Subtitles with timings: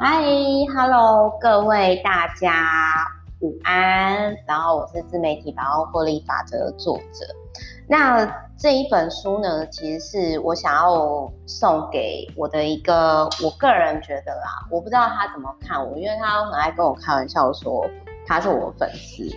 [0.00, 0.22] 嗨
[0.76, 3.04] ，Hello，各位大家
[3.40, 4.32] 午安。
[4.46, 7.26] 然后我是自媒体百万获利法则的作者。
[7.88, 8.24] 那
[8.56, 17.84] 这一本书呢，其实是我想要送给我的一个，我个人觉得啦，我不知道他怎么看我，因为他很爱跟我开玩笑说
[18.24, 19.28] 他是我粉丝。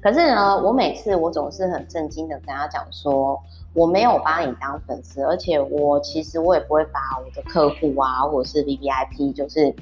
[0.00, 3.36] 可是呢，我每次我总是很震惊的跟他讲说，
[3.72, 9.74] 我没有把你当粉丝，而且我其实我也不会把我的客户啊，或者是 VVIP，就是。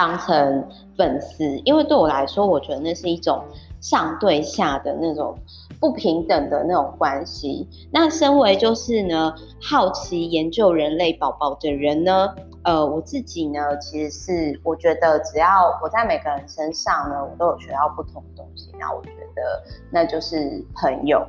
[0.00, 3.44] 当成粉丝，因为对我来说，我觉得那是一种
[3.82, 5.36] 上对下的那种
[5.78, 7.68] 不平等的那种关系。
[7.92, 18.72] 那身为就是呢，好奇研究人类宝宝的人呢，呃，我自己呢，其实是我觉得只要我在每个人身上呢，我都有学到不同的东西。
[18.80, 21.22] 那我觉得那就是朋友。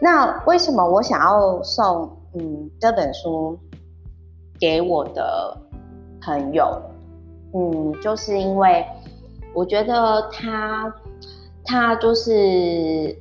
[0.00, 3.56] 那为什么我想要送嗯这本书
[4.58, 5.56] 给我的
[6.20, 6.82] 朋友？
[7.54, 8.82] 嗯，就是因为
[9.54, 10.90] 我觉得他，
[11.64, 13.14] 他就是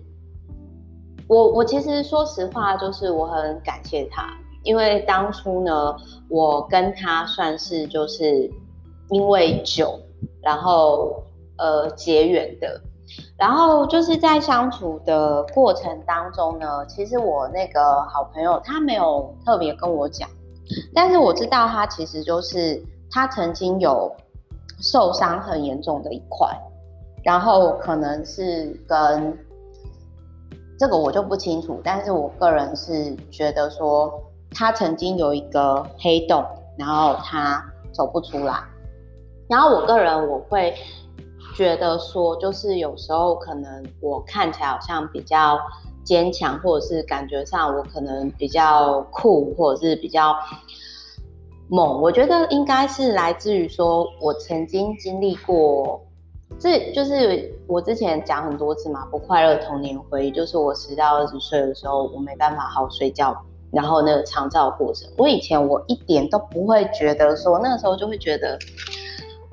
[1.28, 5.96] 我，我其实说实话，就是我很感谢他，因为当初呢，
[6.30, 8.50] 我跟他算是就是
[9.10, 10.00] 因为酒，
[10.42, 11.22] 然后
[11.58, 12.80] 呃结缘的，
[13.38, 20.30] 然后就是在相处的过程当中呢，其实我那个好朋友他没有特别跟我讲，
[20.94, 22.82] 但是我知道他其实就是。
[23.14, 24.10] 他曾经有
[24.82, 26.48] 受伤很严重的一块，
[27.24, 29.38] 然后可能是跟
[30.80, 34.12] 这个我就不清楚，但是我个人是觉得说
[34.50, 36.44] 他曾经有一个黑洞，
[36.78, 38.56] 然后他走不出来。
[39.48, 40.74] 然后我个人我会
[41.56, 45.60] 觉得说，就是有时候可能我看起来好像比较
[46.04, 50.36] 坚强，或者是感觉上我可能比较酷，或者是比较。
[51.74, 56.06] 猛，我觉得应该是来自于说，我曾经经历过，
[56.60, 63.34] 这就是我之前讲很多次嘛，不快乐童年回忆，就是我十到二十岁的时候，我没办法好好睡觉，
[63.72, 68.60] 然后那个长照过程，我以前我一点都不会觉得说，那个时候就会觉得，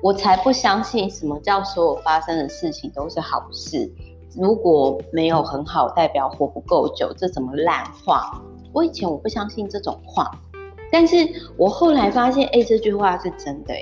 [0.01, 3.89] 我才不相信什么叫所有发生的事情都是好事，
[4.35, 8.41] 如果没有很好，代表活不够久，这怎么烂话？
[8.73, 10.29] 我以前我不相信这种话。
[10.91, 11.15] 但是
[11.57, 13.73] 我后来发现，哎、这句话是真的，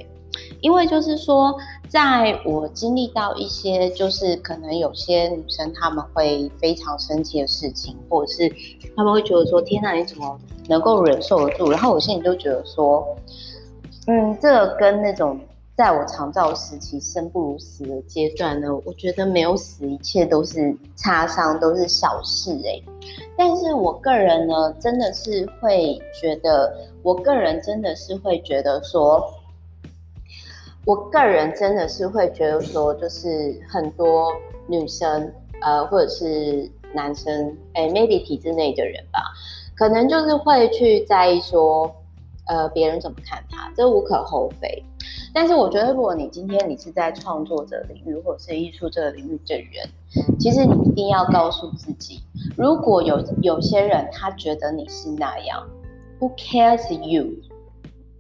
[0.62, 1.56] 因为就是说，
[1.88, 8.52] 在我经历到一些，就是可能有些女生她们会非常生气的事情，或者是
[8.96, 11.70] 她们会觉得说，天哪，你怎么能够忍受得住？
[11.70, 13.08] 然后我现在就觉得说，
[14.08, 15.40] 嗯，这个跟那种
[15.78, 22.82] 在我长照时期生不如死的阶段呢，我觉得没有死，一切都是擦伤，都是小事，哎。
[23.38, 29.24] 但是我个人呢，真的是会觉得，我个人真的是会觉得说，
[30.84, 34.34] 我个人真的是会觉得说，就是很多
[34.66, 39.22] 女生，呃，或者是男生，哎，maybe 体制内的人吧，
[39.76, 41.96] 可能就是会去在意说，
[42.48, 44.84] 呃，别人怎么看他，这无可厚非。
[45.40, 49.88] 但是我觉得，如果你今天你是在创作者领域或者是艺术这个领域的人，
[50.40, 52.20] 其实你一定要告诉自己，
[52.58, 55.64] 如果有有些人他觉得你是那样
[56.20, 57.28] ，Who cares you？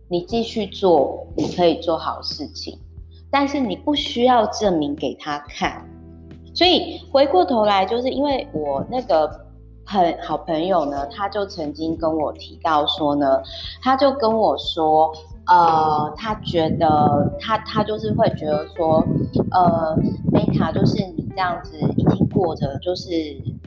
[0.08, 2.78] 你继续做，你可以做好事情，
[3.32, 5.84] 但是你不需要证明给他看。
[6.54, 9.28] 所以回过头来，就是因为我那个
[9.84, 13.42] 很好朋友呢，他就曾经跟我提到说呢，
[13.82, 15.12] 他就跟我说。
[15.48, 19.02] 呃，他觉得他他就是会觉得说，
[19.52, 19.96] 呃
[20.34, 23.10] ，Meta 就是你这样子已经过着，就是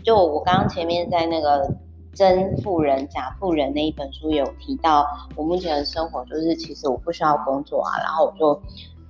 [0.04, 1.74] 就我刚刚前面在那个
[2.12, 8.60] 真富人假富人那一本书有提到，我目前的生活就是其实我不需要工作啊，然后我就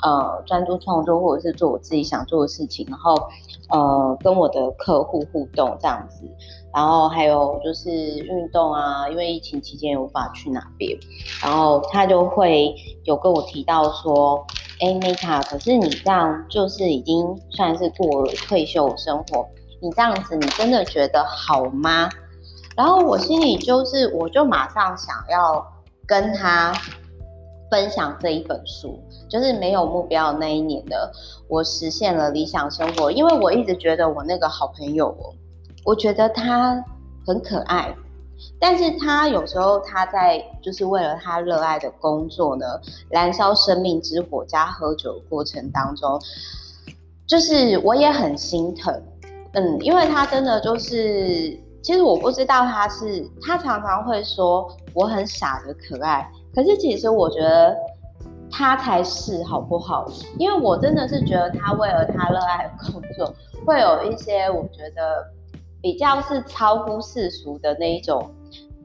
[0.02, 3.16] 呃专注创作或者是做我自己想做的事情，然后
[3.68, 6.24] 呃跟我的客户互动这样子。
[6.72, 10.96] 然后还有就是运动啊，因为疫情期间无法去哪边，
[11.42, 12.74] 然后他就会
[13.04, 14.46] 有跟我提到说，
[14.80, 19.46] 哎，Meta，可是你这样就是已经算是过了退休生活，
[19.82, 22.08] 你这样子你真的觉得好吗？
[22.76, 25.66] 然后我心里就是，我就马上想要
[26.06, 26.72] 跟他
[27.68, 31.12] 分享这一本书，就是没有目标那一年的
[31.48, 35.34] 我实现了理想生活，因为我一直觉得我那个好朋友哦。
[35.84, 36.84] 我觉得他
[37.26, 37.94] 很可爱，
[38.58, 42.66] 但是他有时候他在就是为了他热爱的工作呢，
[43.08, 46.20] 燃烧生命之火加喝酒过程当中，
[47.26, 49.02] 就是我也很心疼，
[49.52, 57.76] 嗯，因为他真的就是，其实我不知道他是，他常常会说我很傻的可爱，可是其实我觉得
[58.50, 60.10] 他才是好不好？
[60.38, 63.34] 因为我真的是觉得他为了他热爱的工作，
[63.64, 65.24] 会有一些我觉得
[65.80, 68.30] 比较是超乎世俗的那一种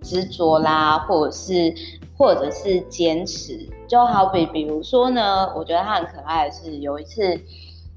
[0.02, 1.74] 执着啦，或者是
[2.18, 3.68] 或者是坚持。
[3.88, 7.40] 就好比比如说呢，我觉得他很可爱的是有一次，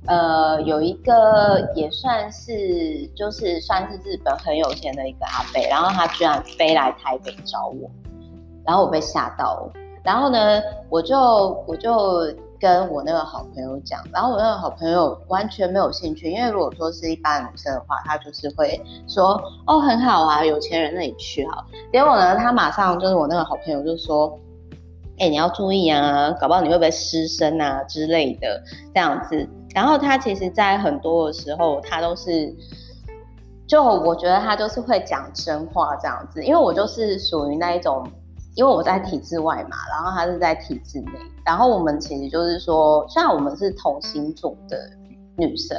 [0.07, 7.91] 呃，有一个也算是就是算是日本很有钱的一个阿伯，然后他居然飞来台北找我，
[8.65, 9.73] 然后我被吓到了。
[10.03, 11.19] 然后呢，我就
[11.67, 12.27] 我就
[12.61, 21.65] 跟我那个好朋友讲，然后我那个好朋友完全没有兴趣，因为如果说是一般女生的话，她就是会说哦很好啊，有钱人那里去好。
[21.93, 24.39] 结果呢，他马上就是我那个好朋友就说，
[25.19, 28.63] 哎、你要注意啊，搞不好你会不会失身啊之类的
[28.93, 29.49] 这样子。
[29.75, 32.53] 然后他其实在很多的时候，他都是，
[33.69, 38.05] 就我觉得他就是会讲真话这样子，因为我就是属于那一种。
[38.59, 41.13] 因为我在体制外嘛，然后他是在体制内，
[41.45, 44.77] 然后我们其实就是说，虽然我们是同星座的
[45.37, 45.79] 女生，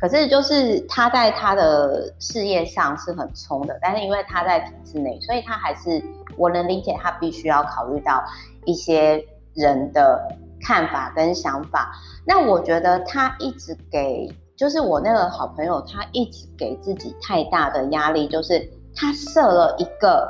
[0.00, 6.02] 可是就是他在他的事业上是很冲的，但是因为他在体制内，所以他还是
[6.38, 8.24] 我能理解他必须要考虑到
[8.64, 9.22] 一些
[9.52, 10.18] 人的
[10.62, 11.92] 看法跟想法。
[12.26, 14.26] 那我觉得他一直给，
[14.56, 20.26] 就是我那个好朋友，他一直给自己太大的压力，就是他设了一个。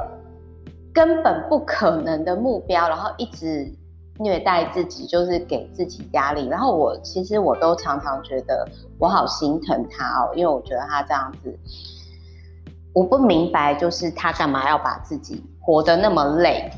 [0.96, 3.70] 根本不可能的目标，然后一直
[4.18, 6.48] 虐待自己，就是给自己压力。
[6.48, 8.66] 然后我其实我都常常觉得
[8.98, 11.54] 我好心疼他哦，因为我觉得他这样子，
[12.94, 16.70] 我不明白，就是他干嘛要把自己活得那么累。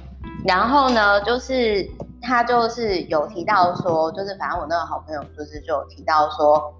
[0.44, 1.88] 然后呢，就是
[2.20, 6.74] 他就是有提到说，就是反正我那个好朋友就是就有提到说，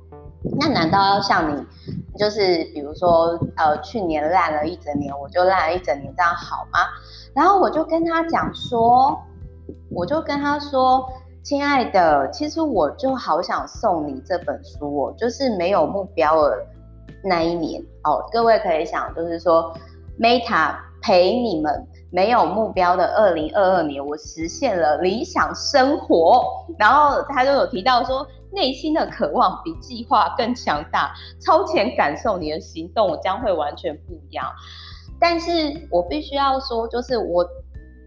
[0.58, 1.64] 那难道要像你，
[2.18, 6.80] 就是比如说呃去年烂了一整年，我就烂了一整年，这样好吗？
[7.34, 9.16] 然后我就跟他讲说，
[9.90, 11.08] 我就跟他说，
[11.44, 16.66] 亲爱的，其实我就好想送你这本书哦，就是没有目标的
[17.22, 18.22] 那一年哦。
[18.32, 19.72] 各位可以想，就是说
[20.18, 26.42] ，Meta 陪你们没有目标的二零二二年，我实现了理想生活。
[26.76, 34.46] 然后他就有提到说，内心的渴望比计划更强大，超前感受你的行动将会完全不一样。
[35.20, 35.50] 但是
[35.90, 37.44] 我必须要说，就是我，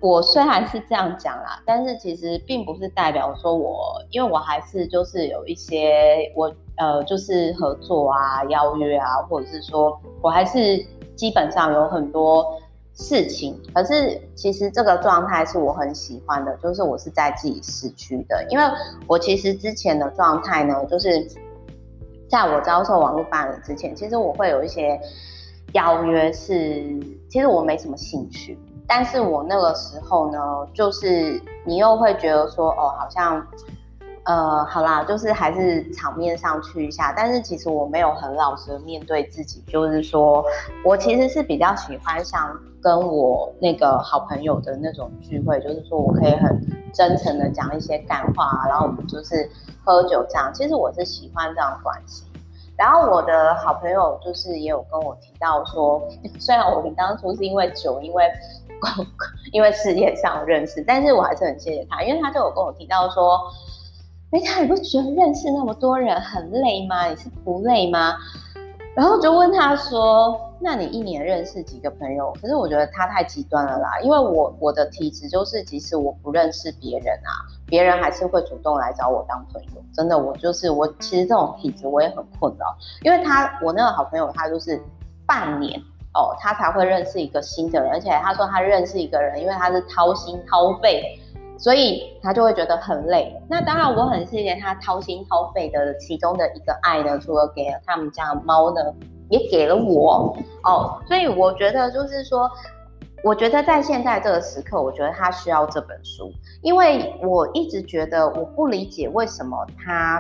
[0.01, 10.77] 我虽然是这样讲啦，但是其实并不是代表说我，因为我还是就是有一些我呃，就是合作啊、邀约啊，或者是说我还是
[11.15, 12.59] 基本上有很多
[12.93, 13.59] 事情。
[13.73, 18.63] 可是其实这个状态是我很喜欢的，就是我是在自己市区的，因为
[19.07, 21.27] 我其实之前的状态呢，就是
[22.29, 24.99] 在我遭受网络霸凌之前，其实我会有一些。
[25.73, 26.83] 邀约是，
[27.29, 30.37] 其实我没什么兴趣，但是我那个时候呢，
[30.73, 33.47] 就是你又会觉得说，哦，好像，
[34.23, 40.45] 呃，好啦，就是还是场面上去一下，但是其实我没有很老实的面对自己，就是说
[40.85, 46.59] 我其实是比较喜欢像跟我那个好朋友的那种聚会，就是说我可以很
[46.93, 49.49] 真诚的讲一些干话，然后我们就是
[49.83, 52.23] 喝酒这样，其实我是喜欢这样关系。
[52.77, 56.01] 然后我的好朋友就是也有跟我提到说，
[56.39, 58.23] 虽然我们当初是因为酒，因为
[59.51, 63.39] 因为事业上认识，但是我还是很谢谢他，因为他就有跟我提到说，
[64.31, 67.07] 哎，他你不觉得认识那么多人很累吗？
[67.07, 68.15] 你是不累吗？
[68.95, 72.33] 然后就问他说，那你一年认识几个朋友？
[72.41, 77.43] 可是我觉得他太极端了啦，因为我我的体质就是，即使我不认识别人啊。
[77.67, 80.85] 别人还是会主动来找我当朋友，真的，我就是我。
[80.99, 82.65] 其实这种体质我也很困扰，
[83.01, 84.81] 因为他我那个好朋友，他就是
[85.25, 85.79] 半年
[86.13, 91.17] 哦，他才会认识一个新的人，而且他说他认识一个人，因为他是掏心掏肺，
[91.61, 93.33] 所以他就会觉得很累。
[93.47, 98.81] 那当然，我很谢谢他掏心掏肺的其中的一个爱呢，除了给了他们家的猫呢，
[99.29, 100.99] 也给了我哦。
[101.07, 102.49] 所以我觉得就是说。
[103.23, 110.19] 我觉得在现在这个时刻，我觉得他需要这本书，因为我一直觉得我不理解为什么他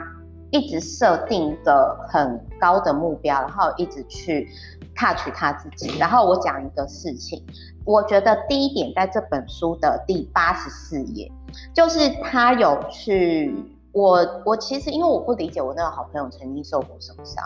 [0.51, 4.47] 一直设定的很高的目标，然后一直去
[4.95, 5.97] touch 他自己。
[5.97, 7.43] 然后我讲一个事情，
[7.85, 11.31] 我觉得第一点在这本书的第八十四页，
[11.73, 13.55] 就是他有去。
[13.93, 17.43] 我我其实因为我不理解我那个好朋友曾经受过什么伤，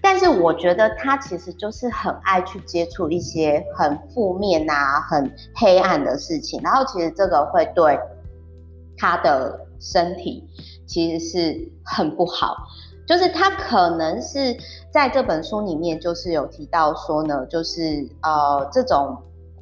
[0.00, 8.00] 但是我觉得他其实就是很爱去接触一些很负面啊、很黑暗的事情，然后其实这个会对
[8.96, 10.48] 他的身体
[10.88, 12.56] 其实是很不好。
[13.06, 14.54] 就是他可能是
[14.92, 19.16] 在这本书里面就是有提到说呢，就是呃这种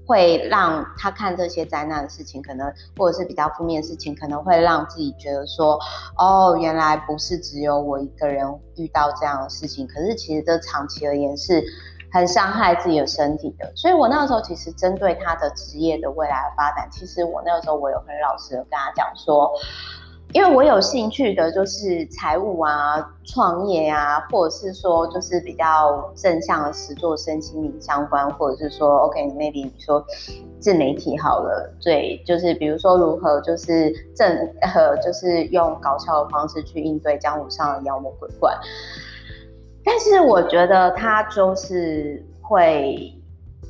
[0.04, 5.78] 会让他看这些灾难的事情，可能或者是比较负面的事情，可能会让自己觉得说，
[6.18, 11.64] 哦，原来不是只有我一个人遇到这样的事情，可是其实这长期而言是
[12.12, 13.70] 很伤害自己的身体的。
[13.76, 19.52] 所以我那个时候其实针对他的职业的未来的发展，其实我那个时候我有很老实的跟他讲说。
[20.32, 30.04] 因为我有兴趣的就是财务啊、创业啊，或者是说就是比较正向的实作、身心灵相关，或者是说，OK，maybe、你说
[30.58, 34.28] 自媒体好了，对，就是比如说如何就是正
[34.74, 38.52] 和就是用搞笑的方式去应对江湖上的妖魔鬼怪。
[39.84, 43.10] 但是我觉得他就是会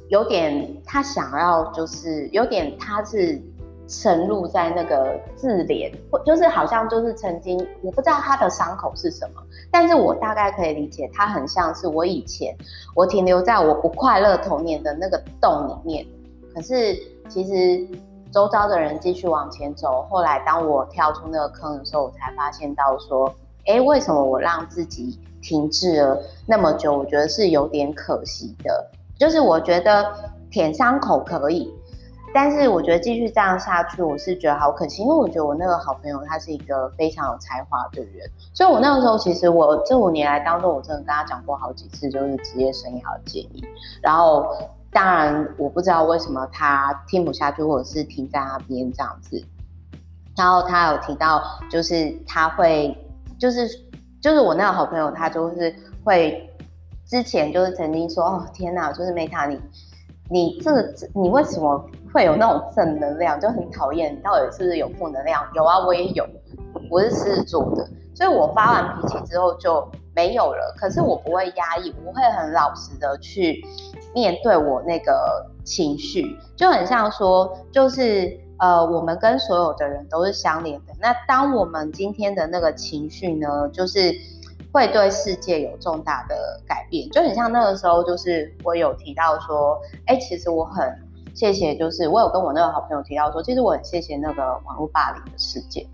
[0.09, 3.41] 有点，他想要就是有点他是。
[3.89, 12.57] 沉入在那个自怜，或就是好像就是曾经，我不知道他的伤口是什么，但是我大概可以理解，他很像是我以前，
[12.95, 16.07] 我停留在我不快乐童年的那个洞里面。
[16.55, 17.87] 可是其实
[18.33, 23.33] 周遭的人继续往前走，后来当我跳出那个坑的时候，我才发现到说，
[23.67, 26.99] 哎，为什么我让自己停滞了那么久？
[26.99, 28.91] 我觉得是有点可惜的。
[29.19, 30.13] 就是我觉得
[30.51, 31.73] 舔伤口可以。
[32.35, 43.65] 但是我觉得继续这样下去，我是觉得好可惜，因为我觉得我那个好朋友他是一个非常有才华的人，所以我那个时候其实我这五年来当中，我真的跟他讲过好几次，就是职业生涯的建议。
[44.03, 44.47] 然后
[44.93, 49.43] 当然我不知道为什么他听不下去，或者是停在那边这样子。
[50.37, 52.95] 然后他有提到，就是他会，
[53.39, 53.67] 就是
[54.21, 56.55] 就是我那个好朋友，他就是会
[57.07, 59.59] 之前就是曾经说，哦天哪，就是 Meta 你。
[60.29, 63.39] 你这个，你为什么会有那种正能量？
[63.39, 65.47] 就很讨厌，你到底是不是有负能量？
[65.55, 66.27] 有啊，我也有，
[66.91, 70.75] 我是狮子座的，所以我发完脾气之后就没有了。
[70.79, 73.63] 可是我不会压抑，我会很老实的去
[74.15, 80.95] 面对我那个情绪，就很像说，就是呃，我们跟所有的人都是相连的。
[80.99, 84.15] 那当我们今天的那个情绪呢，就是。
[84.73, 90.85] 会对世界有重大的改变，就很像那个时候，就是我有提到说，哎，其实我很
[91.37, 95.87] 谢谢，就是我有跟我那个好朋友提到说，其实我很谢谢那个网络霸凌的事件，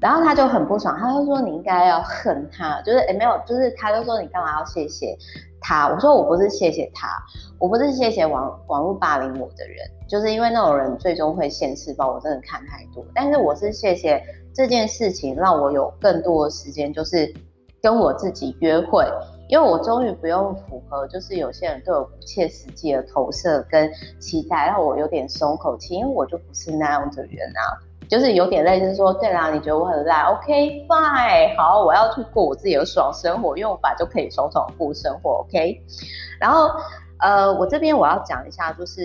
[0.00, 5.14] 然后他就很不爽，他就说你应该要恨他，就是哎没有，就是他就说你干嘛要谢谢
[5.60, 5.88] 他？
[5.88, 7.08] 我说我不是谢谢他，
[7.58, 9.76] 我不是谢谢网网络霸凌我的人，
[10.08, 14.22] 就是因为那种人最终会现世报，我真的看太多，但是我是谢谢
[14.54, 17.34] 这件事情让我有更多的时间，就是。
[17.80, 19.04] 跟我自己约会，
[19.48, 35.80] 因为我终于不用符合，就是有些人对我不切实际的投射跟期待，让我有点松口气，因为我就不是那样的人啊，就是有点类似说，对啦，你觉得我很烂，OK fine，好，我要去过我自己的爽生活，用法就可以爽爽过生活，OK，
[36.38, 36.68] 然后
[37.20, 39.02] 呃，我这边我要讲一下，就是。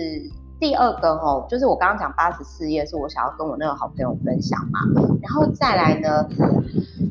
[0.60, 4.78] 第二个哦，就是我刚刚讲八十四页，是我想要跟我那个好朋友分享嘛。
[5.20, 6.26] 然后再来呢，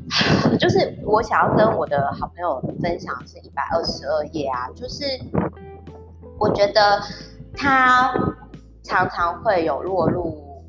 [0.60, 4.70] 就是我想要跟我的好朋友分享的是一百二十二页啊。
[4.76, 5.04] 就是
[6.38, 7.02] 我觉得
[7.56, 8.14] 他
[8.84, 10.64] 常常会有落入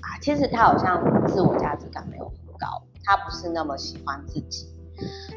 [0.00, 2.66] 啊，其实他好像自我价值感没有很高，
[3.04, 4.68] 他不是那么喜欢自己，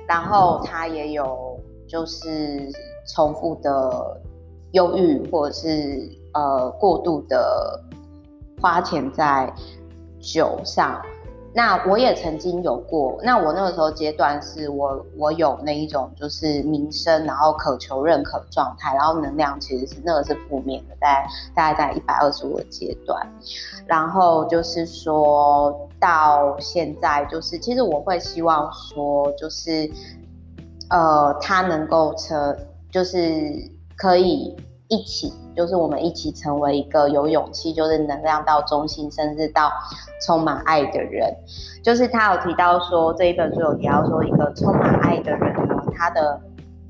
[0.07, 2.71] 然后他也有就是
[3.07, 4.21] 重复的
[4.71, 6.19] 忧郁或者是。
[6.33, 7.77] 呃，过度的
[8.61, 9.53] 花钱在
[10.21, 11.01] 酒上，
[11.53, 13.19] 那我也曾经有过。
[13.23, 23.27] 那我那个时候阶段是我我有那一种就是名声，然后渴求认可状态，然后能量其实是那个是负面的，大概大概在一百二十五的阶段。
[23.85, 29.91] 然后就是说到现在，就是其实我会希望说，就是
[30.89, 32.57] 呃，他能够成，
[32.89, 34.55] 就是可以。
[34.91, 39.71] 一起，就是我们一起成为一个有勇气，就是能量到中心，甚至到
[40.27, 41.33] 充满爱的人。
[41.81, 46.41] 就是他有提到说，这一本书有提到说，一个充满爱的人呢，他的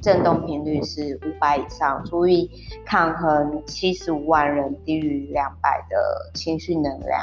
[0.02, 2.50] 振动频率是五百以上，足以
[2.84, 7.20] 抗衡七十五万人低于两百的情绪能量。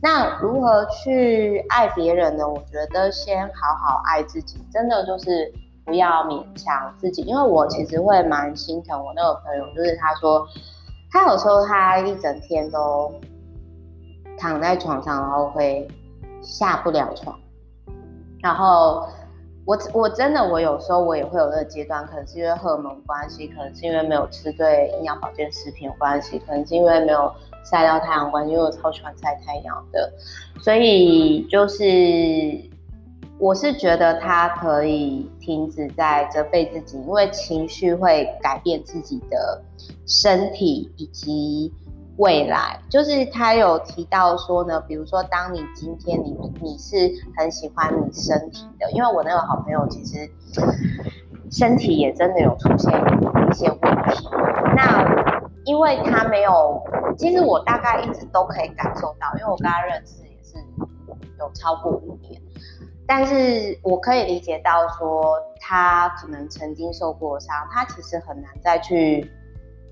[0.00, 2.48] 那如何去爱别人呢？
[2.48, 5.52] 我觉得先好好爱自己，真的就是。
[5.84, 10.46] 不要勉强自己，因为我其实会蛮心疼我那个朋友，就是他说，
[11.10, 13.12] 他有时候他一整天都
[14.38, 15.88] 躺在床上，然后会
[16.40, 17.36] 下不了床。
[18.40, 19.08] 然后
[19.64, 27.32] 我我真的我有时候我也会有那个阶段，可能是因为荷尔蒙关系，可能是因为没有吃对营养保健食品关系，可能是因为没有
[27.64, 30.12] 晒到太阳关系，因为我超喜欢晒太阳的，
[30.60, 32.71] 所以就是。
[33.42, 39.60] 我是觉得他可以停止在责备自己，因为情绪会改变自己的
[40.06, 41.74] 身体以及
[42.18, 50.30] 未来，就是他有提到说呢，比如说当你今天你你是很喜欢你身体的，因为我那个好朋友其实
[51.50, 52.92] 身体也真的有出现
[53.50, 53.80] 一些问
[54.14, 54.28] 题，
[54.76, 55.04] 那
[55.64, 56.80] 因为他没有，
[57.18, 60.64] 其实我大概一直都可以感受到，因为我跟他认识也是
[61.40, 62.40] 有超过五年。
[63.04, 69.28] 但是我可以理解到，说他可能曾经受过伤，他其实很难再去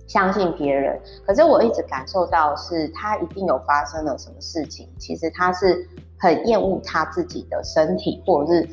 [0.06, 0.98] 相信别人。
[1.26, 4.88] 可是我一直感受到，是他一定有发生了什么事情。
[4.98, 5.86] 其实他是
[6.18, 8.68] 很厌恶他自己的身体，或者是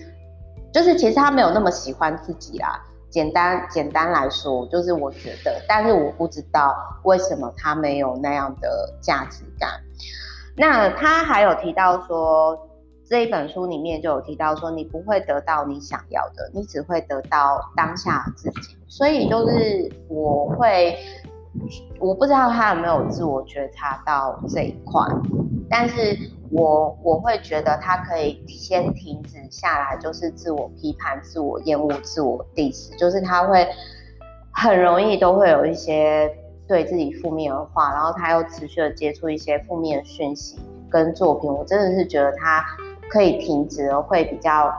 [0.72, 2.79] 就是其实他没有那么喜欢自己啦。
[3.10, 9.72] 简单简单来说，就是我觉得，但是我不知道为什么他没有那样的价值感。
[10.56, 12.67] 那他还有提到说。
[13.10, 18.78] 这一本书里面就有提到说，你不会得到你想要的，你只会得到当下自己。
[18.86, 20.98] 所以就是我会，
[22.02, 25.02] 我不知道他有没有自我觉察到这一块，
[25.70, 26.18] 但是
[26.52, 33.66] 我我会觉得他可以先停止下来，就是自我批判、自我厌恶、自我 diss，就是他会
[34.52, 36.30] 很容易都会有一些
[36.68, 40.60] 对自己负面的话，然后他又持续的接触一些负面讯息
[40.90, 42.66] 跟作品，我真的是觉得他。
[43.10, 44.74] 可以停止，会比较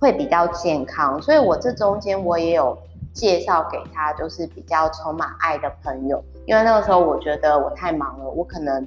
[0.00, 2.76] 会比较健康，所以我这中间我也有
[3.12, 8.86] 介绍给他，就是比较充满爱的朋友，因为那个时候我觉得我太忙了，我可能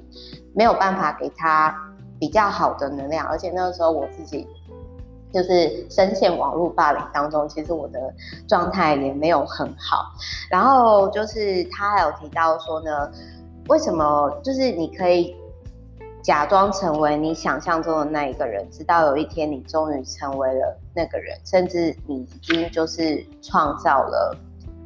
[0.54, 1.74] 没有办法给他
[2.18, 4.46] 比较好的能量，而且那个时候我自己
[5.32, 8.12] 就是深陷网络霸凌当中，其实我的
[8.48, 10.06] 状态也没有很好，
[10.50, 13.10] 然后就是他还有提到说呢，
[13.68, 15.36] 为什么就是你可以。
[16.22, 24.36] 假装成为你想象中的那一个人，直到有一天你终于成为了那个人，甚至你已经就是创造了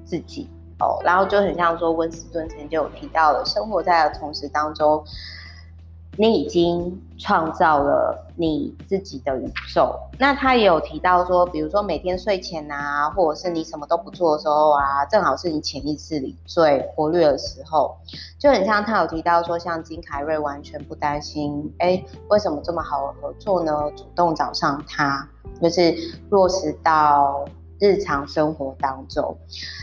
[0.05, 0.49] 自己
[0.81, 0.99] 哦。
[1.05, 5.05] 然后就很像说，温斯顿曾经有提到了，生活在的同时当中。
[6.19, 9.99] 你已经创造了你自己的宇宙。
[10.19, 17.97] 那他也有提到说，比如说每天睡前啊，或者是你什么都不做的时候啊，正好是你潜意识里最活跃的时候，
[18.39, 23.73] 就很像他有提到说，像金凯瑞完全不担心，哎，为什么这么好的合作呢？
[23.97, 25.29] 主动找上他，
[25.61, 25.95] 就是
[26.31, 27.45] 落实到。
[27.79, 29.37] 日常生活当中，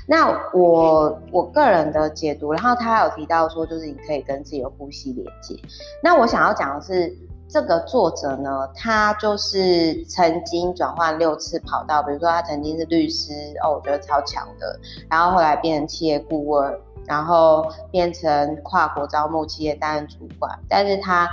[0.08, 5.56] 那我我个人的解读，然后他有提到说，就是你可以跟自己的呼吸连接。
[6.01, 7.15] 那我想要讲的是，
[7.47, 13.32] 这个作者呢，他就是曾经转换六次跑道，比如说他曾经是律师，
[13.63, 16.75] 哦，我觉得超强的，然后后来变成企业顾问，
[17.06, 21.29] 然后变成跨国招募企业担任主管，但是他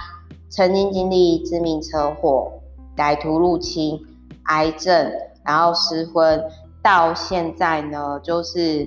[0.51, 2.53] 曾经经历致命车祸、
[2.95, 3.99] 歹徒入侵、
[4.45, 5.11] 癌症。
[5.45, 6.45] 然后失婚，
[6.83, 8.87] 到现在呢，就是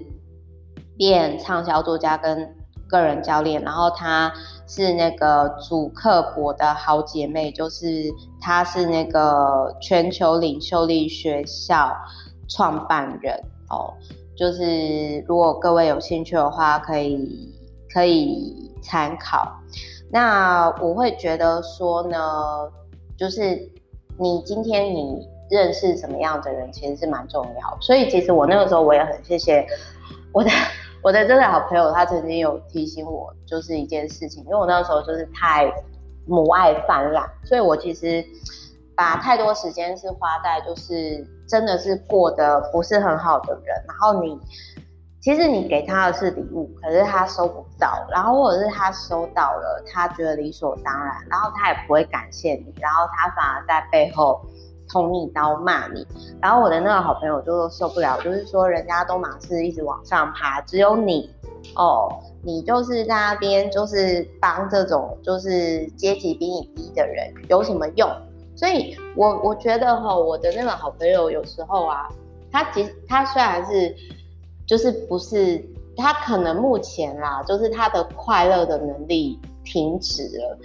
[0.96, 2.56] 变畅销作家跟
[2.88, 3.62] 个人教练。
[3.62, 4.32] 然后她
[4.68, 11.92] 是那个主克伯的好姐妹，就是她是那个全球领袖力学校
[12.48, 13.36] 创办人
[13.70, 13.94] 哦。
[14.38, 17.54] 就是如果各位有兴趣的话，可以
[17.92, 19.52] 可以参考。
[20.12, 22.18] 那我会觉得说呢，
[23.18, 23.70] 就是
[24.20, 25.33] 你今天你。
[25.54, 29.64] 认识什么样的人其实是蛮重要，所以其实我那个时候我也很谢谢
[30.32, 30.50] 我的
[31.04, 35.72] 我的这个好朋友，他曾经有提醒我，就是一件事情，因为我那个时候就是太
[36.26, 38.26] 母爱泛滥，所以我其实
[38.96, 44.40] 把太多时间是花在就是真的是过得不是很好的人，然后你
[45.22, 54.42] 其实你给他的是礼物，可是他收不到，然后或者是他收到了，他觉得理所当然，然后他也不会感谢你，然后他反而在背后。
[54.90, 56.06] 捅你刀骂你，
[56.42, 61.30] 然后我的那个好朋友就受不了，就是说人家都马是一直往上爬，只有你
[61.76, 62.10] 哦，
[62.44, 68.10] 你就是在那边就是帮这种就是阶级比你低的人有什么用？
[68.56, 72.08] 所以我我觉得哈，我的那个好朋友有时候啊，
[72.52, 73.96] 他其实他虽然是
[74.68, 75.64] 就是不是
[75.98, 80.58] 他可能目前啦，就是他的快乐的能力停止了。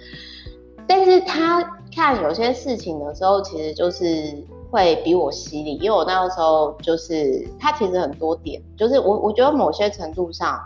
[0.87, 1.61] 但是他
[1.99, 4.33] 看有些事情的时候，其实就是
[4.71, 10.57] 会比我犀利，因为我那个时候就是他其实很多点，就是我我觉得某些程度上，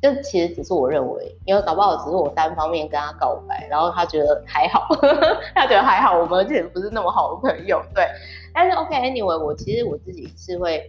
[0.00, 4.86] 这其实只是我认为，因为搞不好只是我单方面跟他告白，然后他觉得还好，
[5.52, 8.06] 他觉得还好，我们其实不是那么好的朋友，对。
[8.54, 10.88] 但是 OK，Anyway，我其实我自己是会。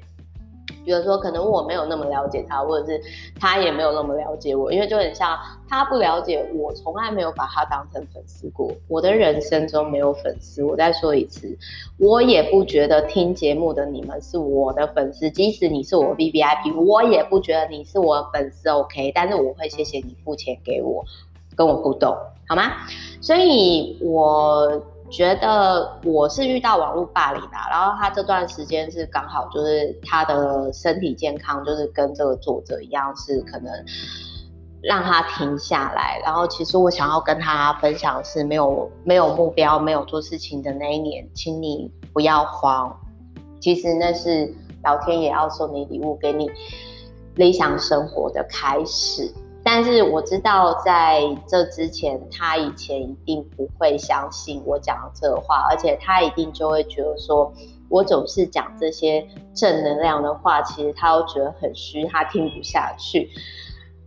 [0.85, 3.01] 比如说，可能我没有那么了解他，或者是
[3.39, 5.37] 他也没有那么了解我，因为就很像
[5.67, 8.71] 他不了解我，从来没有把他当成粉丝过。
[8.87, 10.63] 我的人生中没有粉丝。
[10.63, 11.57] 我再说一次，
[11.97, 18.69] 我也不觉得听节目的你们是我的粉丝，即使你是我 VVIP，我也不觉得你是我粉丝。
[18.69, 21.03] OK，但是我会谢谢你付钱给我。
[21.55, 22.15] 跟我互动，
[22.47, 22.71] 好吗？
[23.19, 24.81] 所以我
[25.12, 33.74] 觉得我是遇到网络霸凌的，然后他这段时间是刚好就是他的身体健康，就是跟这个作者一样，是可能
[34.82, 36.22] 让他停下来。
[36.24, 42.95] 然后其实我想要跟他分享是，没有没有目标、没有做事情的那一年，请你不要慌。
[43.60, 46.50] 其实那是老天爷要送你礼物，给你
[47.36, 49.34] 理想生活的开始。
[49.71, 57.53] 但是我知道，在这之前，他以前一定不会相信我讲这话，而且他一定就会觉得说，
[57.88, 63.29] 我总是讲这些正能量的话，其实他都觉得很虚，他听不下去。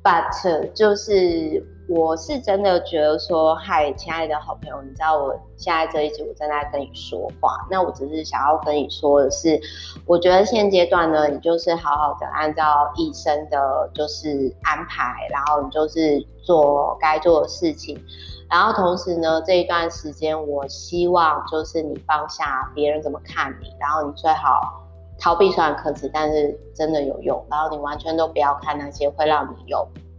[0.03, 1.65] But 就是。
[1.89, 9.61] 我是真的觉得说，嗨，亲爱的好朋友，你知道我现在这一集我正在跟你说话，那我只是想要跟你说的是，
[10.07, 18.01] 我觉得现阶段呢，你就是好好的按照医生的就是安排，然后你就是做该做的事情，
[18.49, 24.83] 然后同时呢，这一段时间我希望就是你放下别人怎么看你，然后你最好
[25.19, 29.87] 逃避虽然可耻，但是真的有用，然后你完全都不要看那些会让你有。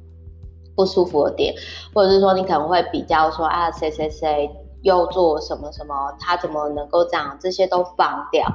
[0.76, 1.54] 不舒服的点，
[1.94, 4.50] 或者是说你可能会比较说啊，谁谁谁
[4.82, 7.38] 又做什么什么，他怎么能够这样？
[7.40, 8.46] 这些都放掉，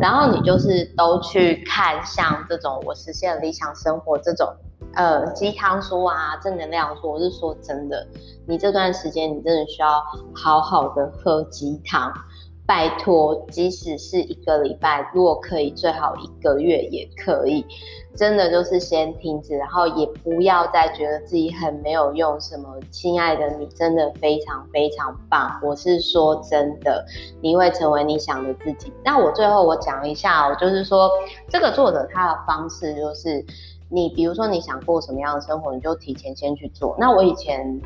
[0.00, 4.46] 然后你就是都去看像这种我实现理想生活这种
[4.94, 7.12] 呃鸡汤书啊，正能量书。
[7.12, 8.06] 我是说真的，
[8.46, 10.02] 你这段时间你真的需要
[10.34, 12.12] 好好的喝鸡汤。
[12.68, 17.64] 拜托，即使是一个礼拜，如果可以，最好一个月也可以。
[18.14, 22.38] 真的就是先停止，然后也不要再觉得自己很没有用。
[22.38, 25.58] 什么，亲爱的，你真的非常非常棒。
[25.62, 27.02] 我是说真的，
[27.40, 28.92] 你会成为你想的自己。
[29.02, 31.10] 那我最后我讲一下，我就是说，
[31.48, 33.42] 这个作者他的方式就是，
[33.88, 36.94] 你比如说你想过什么样的生活，你就提前先去做。
[36.98, 37.80] 那我以前。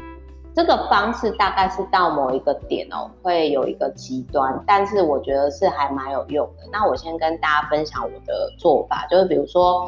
[0.55, 6.65] 这个方式大概是到某一个点哦，会有一个极端，但是我觉得是还蛮有用的。
[6.71, 9.87] 那我先跟大家分享我的做法，就是比如说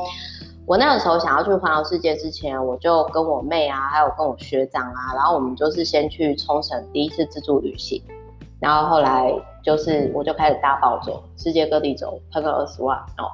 [0.66, 8.02] 我那个时候想要去环游世界之前，我就跟我妹啊，还有跟我学长啊，然后我们就是先去冲绳第一次自助旅行，
[8.58, 9.30] 然后后来
[9.62, 13.28] 就是我就开始大暴走，世界各地走，喷个二十万哦。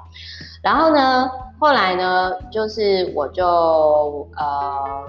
[0.65, 5.05] 然后呢，后来呢，就是我就呃。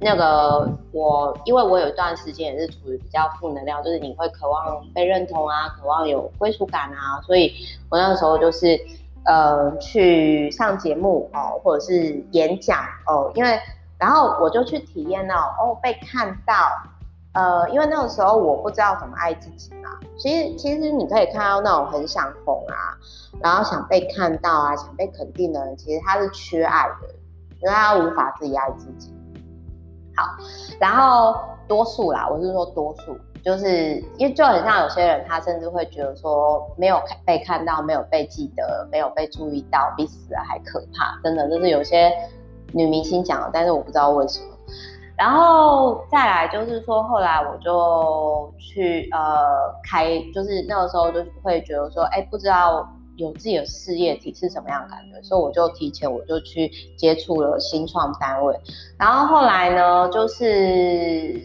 [0.00, 7.52] 那个我，因为我有一段时间也是处于比较负能量，就是你会渴望被认同啊，渴望有归属感啊，所以
[7.90, 8.78] 我那个时候就是
[9.24, 13.58] 呃去上节目哦，或者是演讲哦，因为
[13.98, 16.54] 然后我就去体验到哦被看到，
[17.32, 22.94] 呃，因为那个时候我不知道怎么爱自己嘛，其实其实你可以看到那种很想红啊，
[23.42, 27.08] 然后想被看到啊，想被肯定的人，其实他是缺爱的，
[27.60, 29.12] 因为他无法自己爱自己。
[30.18, 30.36] 好，
[30.80, 41.16] 然后多数啦，我是说多数，就是因为就很像有些人，他甚至会觉得说没有看被看到，没有被记得，没有被注意到，比死了还可怕。
[41.22, 42.12] 真的，就是有些
[42.72, 44.46] 女明星讲的，但是我不知道为什么。
[45.16, 52.88] 然后再来就是说，后来我就去呃开，就是那个时候就会觉得说，哎，不知道。
[53.18, 58.56] 有自己的事业体是什么样的感觉，所以我就提前我就去接触了新创单位，
[58.96, 61.42] 然后后来呢，就是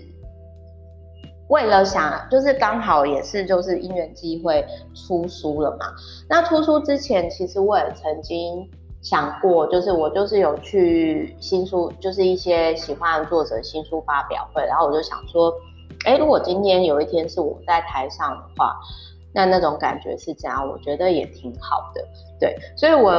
[1.50, 5.88] 为了想，就是刚好也是就是因缘机会出书了嘛。
[6.30, 8.70] 那出书之前，其实我也曾经
[9.02, 15.52] 想过，就是我就是有去新书，就是一些喜欢的作者新书发表会，然后我就想说，
[16.06, 18.76] 哎，如果今天有一天是我在台上的话。
[19.34, 22.06] 那那种感觉是这样，我觉得也挺好的，
[22.40, 23.12] 对，所以我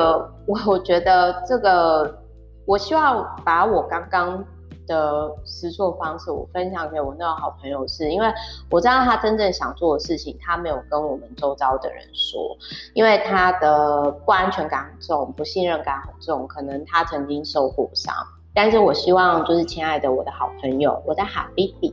[0.46, 2.22] 我我觉得这个，
[2.66, 4.44] 我希望把我刚刚
[4.86, 8.32] 的实作方式，我分享给我那个好朋友是，是因为
[8.70, 12.56] 我知道他真正想做的事情，他没有跟我们周遭的人说，
[12.92, 18.14] 因为他的不安全感很重，不信任感很重，可能他曾经受过伤，
[18.54, 21.92] 但是我希望就是亲爱的我的好朋友，我的好 baby，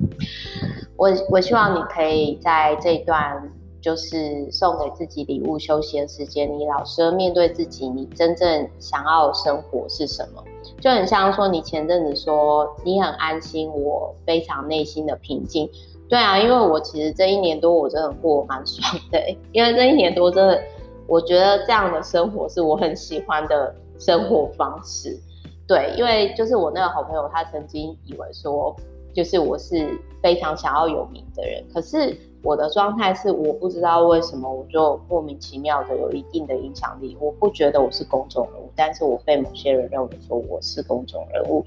[0.95, 3.51] 我我希望你可以在这段。
[3.81, 10.43] 就是送给自己礼物，休息的时间，你老实面对自己，你真正想要的生活是什么？
[10.79, 15.67] 就很像说，你前阵子说你很安心，我非常内心的平静。
[16.07, 19.19] 对啊，因为我其实这一年多我真的过蛮爽的，
[19.51, 20.61] 因为这一年多真的，
[21.07, 25.19] 我觉得这样的生活是我很喜欢的生活方式。
[25.67, 28.75] 对，因为就是我那个好朋友，他曾经以为说，
[29.13, 32.15] 就是我是非常想要有名的人，可是。
[32.43, 37.15] 我的状态是，我不知道为什么我就莫名其妙的有一定的影响力。
[37.19, 41.63] 我不觉得我是公众人物，但是我被某些人认为说我是公众人物。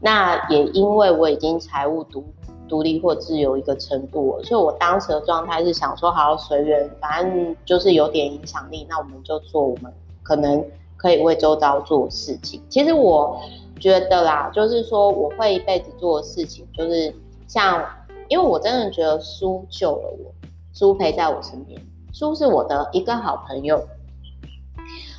[0.00, 2.24] 那也因为我已经财务独
[2.68, 9.92] 独立或自由一个程度，所以我当时的状态是想说，好随缘，反正就是有点影响力，那我们就做我们
[10.22, 10.64] 可能
[10.96, 12.62] 可以为周遭做事情。
[12.68, 13.40] 其实我
[13.80, 17.14] 觉得啦，就是说我会一辈子做的事情，就是
[17.46, 17.82] 像，
[18.28, 20.32] 因为我真的觉得书救了我，
[20.72, 21.80] 书陪在我身边，
[22.12, 23.82] 书是我的一个好朋友。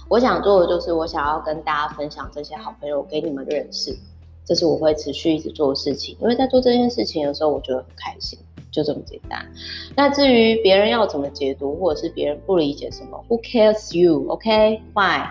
[0.10, 3.94] 我想做的就是，我想要跟大家分享这些好朋友给你们认识，
[4.46, 6.18] 这是我会持续一直做的事情。
[6.22, 8.40] 因为在做这件事情的时候，我觉得很开心，
[8.72, 9.46] 就这么简单。
[9.98, 15.30] 那至于别人要怎么解读，或者是别人不理解什么，Who cares you？OK，fine，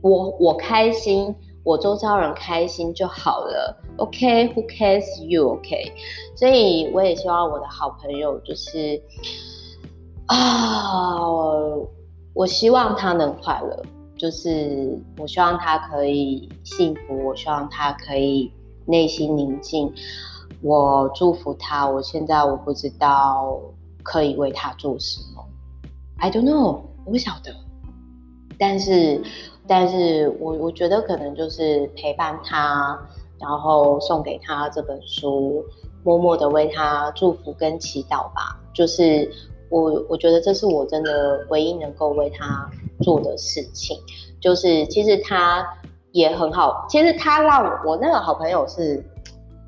[0.00, 3.76] 我我开心，我周遭人开心就好了。
[3.98, 5.92] OK，Who cares you？OK，
[6.36, 9.02] 所以我也希望我的好朋友就是
[10.26, 11.18] 啊。
[12.32, 13.82] 我希望他能快乐，
[14.16, 18.50] 就是我希望他可以幸福，我希望他可以
[18.86, 19.92] 内心宁静。
[20.62, 21.88] 我祝福他。
[21.88, 23.60] 我现在我不知道
[24.04, 25.44] 可以为他做什么
[26.18, 27.52] ，I don't know，我不晓得。
[28.56, 29.20] 但是，
[29.70, 32.98] 但是我我觉得可能就是陪伴他，
[33.38, 35.64] 然后送给他这本书，
[36.02, 39.30] 默默的为他祝福跟祈祷吧，就是。
[39.72, 42.68] 我我觉得这是我真的唯一能够为他
[43.02, 43.96] 做的事情，
[44.40, 45.64] 就是其实他
[46.10, 49.00] 也很好，其实他让我，那个好朋友是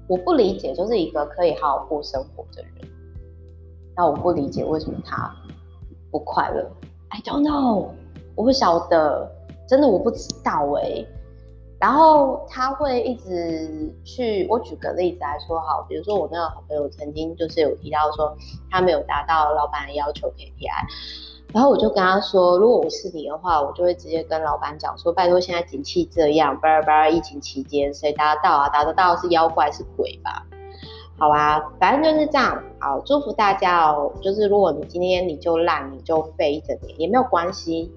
[0.09, 2.91] 我不理解，就是一个可以好好过生活的人，
[3.97, 5.33] 那我不理解为什么他
[6.11, 6.69] 不快乐
[7.11, 7.87] ，I don't know，
[8.35, 9.31] 我不晓得，
[9.73, 11.03] 真的我不知道哎、
[11.81, 18.37] 然后他会一直去，我举个例子来说好，比如说我那个好朋友曾经就是有提到说
[18.71, 28.69] 他没有达到老板的要求 KPI，然后我就跟他说，如果我是你的话，我就会直接跟老板讲说，拜托现在景气这样，巴拉巴拉，疫情期间谁达到啊？
[28.69, 30.47] 达得到是妖怪是鬼吧？
[31.19, 32.63] 好吧，反正就是这样。
[32.79, 34.13] 好，祝福大家哦。
[34.21, 37.91] 就是如果你今天你就烂，你就废一整年也没有关系。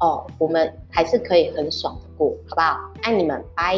[0.00, 2.78] 哦，我们还是可以很爽的过，好不好？
[3.02, 3.76] 爱你们，拜。